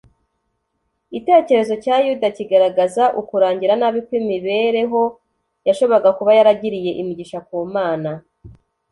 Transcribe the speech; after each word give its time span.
itekerezo 1.17 1.73
cya 1.83 1.95
yuda 2.05 2.27
kigaragaza 2.37 3.03
ukurangira 3.21 3.73
nabi 3.81 3.99
kw’imibereho 4.05 5.01
yashoboraga 5.67 6.09
kuba 6.17 6.31
yaragiriye 6.37 6.91
imigisha 7.01 7.37
ku 7.47 7.55
mana 7.75 8.11